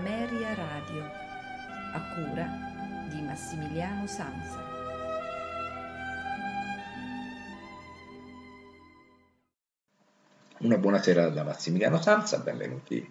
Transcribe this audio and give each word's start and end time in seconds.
Ameria 0.00 0.54
Radio, 0.54 1.02
a 1.92 2.00
cura 2.14 3.06
di 3.10 3.20
Massimiliano 3.20 4.06
Sanza. 4.06 4.64
Una 10.60 10.78
buonasera 10.78 11.28
da 11.28 11.44
Massimiliano 11.44 12.00
Sanza, 12.00 12.38
benvenuti 12.38 13.06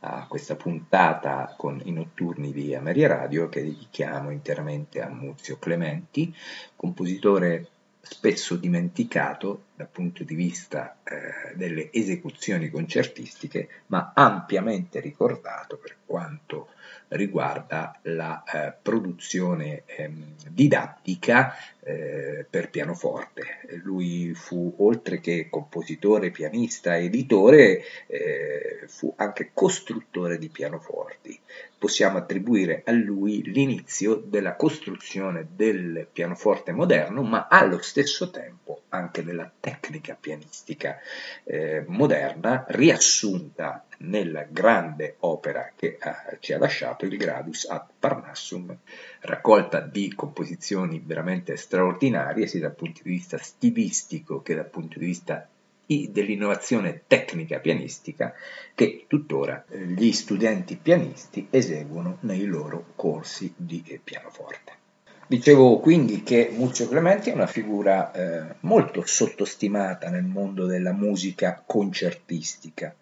a 0.00 0.26
questa 0.28 0.54
puntata 0.54 1.54
con 1.56 1.80
i 1.82 1.92
notturni 1.92 2.52
di 2.52 2.74
Ameria 2.74 3.08
Radio 3.08 3.48
che 3.48 3.62
dedichiamo 3.62 4.30
interamente 4.30 5.00
a 5.00 5.08
Muzio 5.08 5.56
Clementi, 5.58 6.36
compositore 6.76 7.68
spesso 8.02 8.56
dimenticato 8.56 9.68
dal 9.74 9.88
punto 9.88 10.22
di 10.22 10.34
vista 10.34 10.98
eh, 11.02 11.54
delle 11.56 11.90
esecuzioni 11.92 12.70
concertistiche, 12.70 13.68
ma 13.86 14.12
ampiamente 14.14 15.00
ricordato 15.00 15.76
per 15.76 15.96
quanto 16.04 16.68
riguarda 17.08 17.98
la 18.02 18.42
eh, 18.42 18.74
produzione 18.80 19.82
ehm, 19.86 20.34
didattica 20.50 21.54
eh, 21.80 22.46
per 22.48 22.70
pianoforte. 22.70 23.60
Lui 23.82 24.34
fu, 24.34 24.74
oltre 24.78 25.20
che 25.20 25.48
compositore, 25.50 26.30
pianista, 26.30 26.96
editore, 26.96 27.82
eh, 28.06 28.84
fu 28.86 29.12
anche 29.16 29.50
costruttore 29.52 30.38
di 30.38 30.48
pianoforti. 30.48 31.38
Possiamo 31.78 32.18
attribuire 32.18 32.82
a 32.86 32.92
lui 32.92 33.42
l'inizio 33.42 34.14
della 34.14 34.56
costruzione 34.56 35.48
del 35.54 36.08
pianoforte 36.10 36.72
moderno, 36.72 37.22
ma 37.22 37.46
allo 37.48 37.80
stesso 37.82 38.30
tempo 38.30 38.82
anche 38.88 39.22
della 39.22 39.50
tecnica 39.64 40.14
pianistica 40.20 40.98
eh, 41.42 41.84
moderna 41.86 42.66
riassunta 42.68 43.86
nella 44.00 44.42
grande 44.42 45.16
opera 45.20 45.72
che 45.74 45.96
eh, 45.98 46.36
ci 46.40 46.52
ha 46.52 46.58
lasciato 46.58 47.06
il 47.06 47.16
Gradus 47.16 47.64
ad 47.64 47.86
Parnassum, 47.98 48.76
raccolta 49.20 49.80
di 49.80 50.12
composizioni 50.14 51.02
veramente 51.02 51.56
straordinarie 51.56 52.46
sia 52.46 52.60
dal 52.60 52.74
punto 52.74 53.00
di 53.02 53.08
vista 53.08 53.38
stilistico 53.38 54.42
che 54.42 54.54
dal 54.54 54.68
punto 54.68 54.98
di 54.98 55.06
vista 55.06 55.48
dell'innovazione 55.86 57.04
tecnica 57.06 57.58
pianistica 57.58 58.34
che 58.74 59.06
tuttora 59.06 59.64
eh, 59.68 59.86
gli 59.86 60.12
studenti 60.12 60.76
pianisti 60.76 61.46
eseguono 61.48 62.18
nei 62.20 62.44
loro 62.44 62.92
corsi 62.96 63.50
di 63.56 63.82
eh, 63.86 63.98
pianoforte. 64.04 64.83
Dicevo 65.26 65.78
quindi 65.78 66.22
che 66.22 66.50
Muzio 66.52 66.86
Clementi 66.86 67.30
è 67.30 67.32
una 67.32 67.46
figura 67.46 68.12
eh, 68.12 68.56
molto 68.60 69.06
sottostimata 69.06 70.10
nel 70.10 70.24
mondo 70.24 70.66
della 70.66 70.92
musica 70.92 71.62
concertistica. 71.64 72.94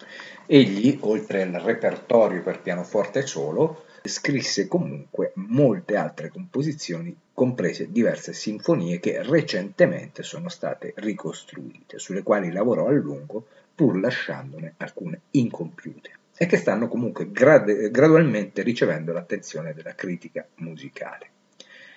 Egli, 0.47 0.97
oltre 1.01 1.43
al 1.43 1.51
repertorio 1.55 2.41
per 2.43 2.61
pianoforte 2.61 3.27
solo, 3.27 3.87
scrisse 4.05 4.69
comunque 4.69 5.33
molte 5.35 5.97
altre 5.97 6.29
composizioni, 6.29 7.17
comprese 7.35 7.91
diverse 7.91 8.33
sinfonie 8.33 9.01
che 9.01 9.21
recentemente 9.25 10.23
sono 10.23 10.49
state 10.49 10.93
ricostruite, 10.99 11.99
sulle 11.99 12.23
quali 12.23 12.53
lavorò 12.53 12.87
a 12.87 12.93
lungo 12.93 13.47
pur 13.75 13.99
lasciandone 13.99 14.75
alcune 14.77 15.23
incompiute 15.33 16.11
e 16.37 16.47
che 16.47 16.57
stanno 16.57 16.87
comunque 16.87 17.33
grad- 17.33 17.91
gradualmente 17.91 18.63
ricevendo 18.63 19.13
l'attenzione 19.13 19.75
della 19.75 19.97
critica 19.97 20.47
musicale 20.59 21.31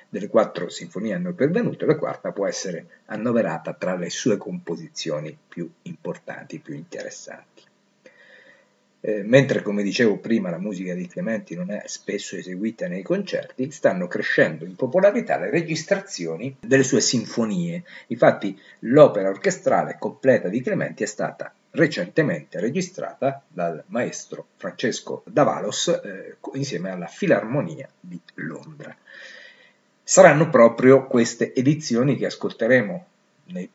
delle 0.09 0.27
quattro 0.27 0.69
sinfonie 0.69 1.13
a 1.13 1.17
noi 1.17 1.33
pervenute, 1.33 1.85
la 1.85 1.95
quarta 1.95 2.31
può 2.31 2.47
essere 2.47 3.01
annoverata 3.05 3.73
tra 3.73 3.95
le 3.95 4.09
sue 4.09 4.37
composizioni 4.37 5.37
più 5.47 5.69
importanti, 5.83 6.59
più 6.59 6.73
interessanti. 6.73 7.63
Eh, 9.07 9.21
mentre, 9.21 9.61
come 9.61 9.83
dicevo 9.83 10.17
prima, 10.17 10.49
la 10.49 10.57
musica 10.57 10.95
di 10.95 11.05
Clementi 11.05 11.53
non 11.53 11.69
è 11.69 11.83
spesso 11.85 12.35
eseguita 12.37 12.87
nei 12.87 13.03
concerti, 13.03 13.69
stanno 13.69 14.07
crescendo 14.07 14.65
in 14.65 14.75
popolarità 14.75 15.37
le 15.37 15.51
registrazioni 15.51 16.55
delle 16.59 16.81
sue 16.81 17.01
sinfonie. 17.01 17.83
Infatti, 18.07 18.59
l'opera 18.79 19.29
orchestrale 19.29 19.97
completa 19.99 20.47
di 20.47 20.59
Clementi 20.59 21.03
è 21.03 21.05
stata 21.05 21.53
recentemente 21.75 22.59
registrata 22.59 23.43
dal 23.47 23.83
maestro 23.87 24.47
Francesco 24.55 25.21
Davalos 25.27 25.87
eh, 25.89 26.37
insieme 26.53 26.89
alla 26.89 27.05
Filarmonia 27.05 27.87
di 27.99 28.19
Londra 28.35 28.95
saranno 30.07 30.51
proprio 30.51 31.07
queste 31.07 31.51
edizioni 31.55 32.15
che 32.15 32.27
ascolteremo 32.27 33.05
nei, 33.45 33.71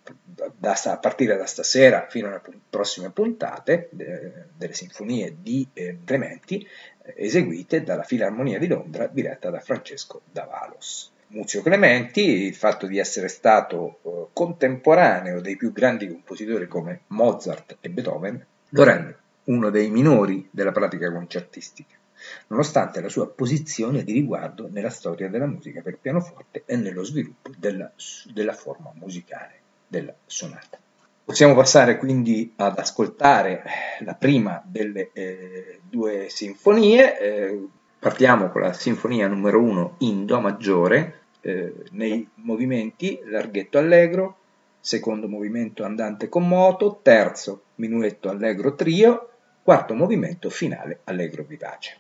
da, 0.56 0.80
a 0.84 0.98
partire 0.98 1.36
da 1.36 1.44
stasera 1.44 2.06
fino 2.08 2.28
alle 2.28 2.40
prossime 2.70 3.10
puntate 3.10 3.88
de, 3.90 4.44
delle 4.56 4.72
sinfonie 4.72 5.36
di 5.42 5.66
eh, 5.72 5.98
Clementi 6.04 6.64
eh, 7.02 7.14
eseguite 7.16 7.82
dalla 7.82 8.04
Filarmonia 8.04 8.60
di 8.60 8.68
Londra 8.68 9.08
diretta 9.08 9.50
da 9.50 9.58
Francesco 9.58 10.22
Davalos. 10.30 11.10
Muzio 11.28 11.62
Clementi, 11.62 12.20
il 12.20 12.54
fatto 12.54 12.86
di 12.86 12.98
essere 12.98 13.26
stato 13.26 13.98
eh, 14.02 14.26
contemporaneo 14.32 15.40
dei 15.40 15.56
più 15.56 15.72
grandi 15.72 16.08
compositori 16.08 16.68
come 16.68 17.02
Mozart 17.08 17.76
e 17.80 17.90
Beethoven 17.90 18.46
lo 18.68 18.84
rende 18.84 19.18
uno 19.44 19.70
dei 19.70 19.90
minori 19.90 20.46
della 20.48 20.70
pratica 20.70 21.10
concertistica 21.10 21.98
nonostante 22.48 23.00
la 23.00 23.08
sua 23.08 23.28
posizione 23.28 24.04
di 24.04 24.12
riguardo 24.12 24.68
nella 24.70 24.90
storia 24.90 25.28
della 25.28 25.46
musica 25.46 25.80
per 25.80 25.98
pianoforte 25.98 26.62
e 26.66 26.76
nello 26.76 27.04
sviluppo 27.04 27.50
della, 27.56 27.90
della 28.32 28.52
forma 28.52 28.92
musicale 28.94 29.60
della 29.86 30.14
sonata. 30.26 30.78
Possiamo 31.24 31.54
passare 31.54 31.96
quindi 31.96 32.52
ad 32.56 32.78
ascoltare 32.78 33.62
la 34.00 34.14
prima 34.14 34.60
delle 34.64 35.10
eh, 35.12 35.80
due 35.88 36.28
sinfonie. 36.28 37.20
Eh, 37.20 37.66
partiamo 38.00 38.48
con 38.48 38.62
la 38.62 38.72
sinfonia 38.72 39.28
numero 39.28 39.60
1 39.60 39.94
in 39.98 40.26
Do 40.26 40.40
maggiore, 40.40 41.20
eh, 41.40 41.72
nei 41.92 42.28
movimenti 42.34 43.20
larghetto 43.24 43.78
allegro, 43.78 44.38
secondo 44.80 45.28
movimento 45.28 45.84
andante 45.84 46.28
con 46.28 46.48
moto, 46.48 46.98
terzo 47.02 47.62
minuetto 47.76 48.28
allegro 48.28 48.74
trio, 48.74 49.30
quarto 49.62 49.94
movimento 49.94 50.50
finale 50.50 51.00
allegro 51.04 51.44
vivace. 51.44 51.98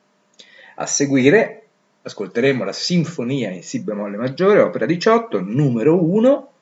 A 0.80 0.86
seguire 0.86 1.64
ascolteremo 2.00 2.64
la 2.64 2.72
Sinfonia 2.72 3.50
in 3.50 3.62
Si 3.62 3.82
bemolle 3.82 4.16
maggiore, 4.16 4.60
opera 4.60 4.86
18, 4.86 5.42
numero 5.42 6.02
1, 6.02 6.52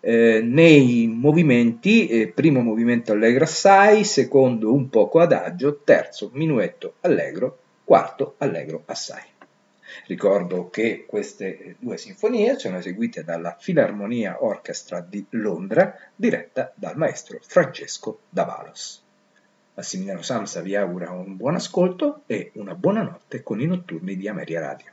eh, 0.00 0.40
nei 0.42 1.06
movimenti, 1.06 2.08
eh, 2.08 2.26
primo 2.26 2.60
movimento 2.60 3.12
allegro 3.12 3.44
assai, 3.44 4.02
secondo 4.02 4.74
un 4.74 4.88
poco 4.88 5.20
adagio, 5.20 5.82
terzo 5.84 6.30
minuetto 6.32 6.94
allegro, 7.02 7.58
quarto 7.84 8.34
allegro 8.38 8.82
assai. 8.86 9.22
Ricordo 10.08 10.68
che 10.68 11.04
queste 11.06 11.76
due 11.78 11.98
sinfonie 11.98 12.58
sono 12.58 12.78
eseguite 12.78 13.22
dalla 13.22 13.56
Filarmonia 13.56 14.42
Orchestra 14.44 15.00
di 15.08 15.24
Londra, 15.30 15.94
diretta 16.16 16.72
dal 16.74 16.96
maestro 16.96 17.38
Francesco 17.40 18.22
Davalos. 18.28 19.05
Massimiliano 19.76 20.22
Samsa 20.22 20.62
vi 20.62 20.74
augura 20.74 21.10
un 21.10 21.36
buon 21.36 21.54
ascolto 21.54 22.22
e 22.26 22.50
una 22.54 22.74
buona 22.74 23.02
notte 23.02 23.42
con 23.42 23.60
i 23.60 23.66
notturni 23.66 24.16
di 24.16 24.26
Ameria 24.26 24.60
Radio. 24.60 24.92